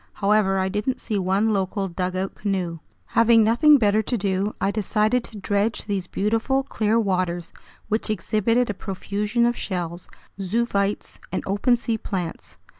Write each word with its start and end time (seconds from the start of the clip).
However, 0.13 0.57
I 0.57 0.67
didn't 0.67 0.99
see 0.99 1.19
one 1.19 1.53
local 1.53 1.87
dugout 1.87 2.33
canoe. 2.33 2.79
Having 3.13 3.43
nothing 3.43 3.77
better 3.77 4.01
to 4.01 4.17
do, 4.17 4.55
I 4.59 4.71
decided 4.71 5.23
to 5.25 5.37
dredge 5.37 5.85
these 5.85 6.07
beautiful, 6.07 6.63
clear 6.63 6.99
waters, 6.99 7.53
which 7.87 8.09
exhibited 8.09 8.67
a 8.71 8.73
profusion 8.73 9.45
of 9.45 9.55
shells, 9.55 10.09
zoophytes, 10.41 11.19
and 11.31 11.43
open 11.45 11.75
sea 11.75 11.99
plants. 11.99 12.57